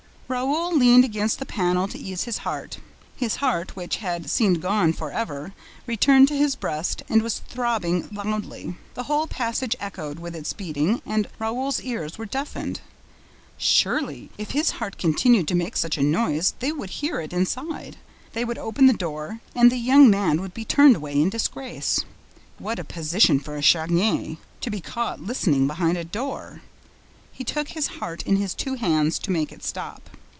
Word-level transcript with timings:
Raoul 0.31 0.73
leaned 0.73 1.03
against 1.03 1.39
the 1.39 1.45
panel 1.45 1.89
to 1.89 1.97
ease 1.97 2.23
his 2.23 2.39
pain. 2.39 2.69
His 3.17 3.35
heart, 3.35 3.75
which 3.75 3.97
had 3.97 4.29
seemed 4.29 4.61
gone 4.61 4.93
for 4.93 5.11
ever, 5.11 5.51
returned 5.85 6.29
to 6.29 6.37
his 6.37 6.55
breast 6.55 7.03
and 7.09 7.21
was 7.21 7.39
throbbing 7.39 8.07
loudly. 8.13 8.77
The 8.93 9.03
whole 9.03 9.27
passage 9.27 9.75
echoed 9.77 10.19
with 10.19 10.33
its 10.33 10.53
beating 10.53 11.01
and 11.05 11.27
Raoul's 11.37 11.81
ears 11.81 12.17
were 12.17 12.25
deafened. 12.25 12.79
Surely, 13.57 14.29
if 14.37 14.51
his 14.51 14.71
heart 14.79 14.97
continued 14.97 15.49
to 15.49 15.53
make 15.53 15.75
such 15.75 15.97
a 15.97 16.01
noise, 16.01 16.53
they 16.59 16.71
would 16.71 16.91
hear 17.01 17.19
it 17.19 17.33
inside, 17.33 17.97
they 18.31 18.45
would 18.45 18.57
open 18.57 18.87
the 18.87 18.93
door 18.93 19.41
and 19.53 19.69
the 19.69 19.75
young 19.75 20.09
man 20.09 20.39
would 20.39 20.53
be 20.53 20.63
turned 20.63 20.95
away 20.95 21.21
in 21.21 21.29
disgrace. 21.29 22.05
What 22.57 22.79
a 22.79 22.85
position 22.85 23.37
for 23.41 23.57
a 23.57 23.61
Chagny! 23.61 24.37
To 24.61 24.69
be 24.71 24.79
caught 24.79 25.19
listening 25.19 25.67
behind 25.67 25.97
a 25.97 26.05
door! 26.05 26.61
He 27.33 27.43
took 27.43 27.69
his 27.69 27.87
heart 27.99 28.23
in 28.23 28.37
his 28.37 28.53
two 28.53 28.75
hands 28.75 29.19
to 29.19 29.31
make 29.31 29.51
it 29.51 29.61
stop. 29.61 30.09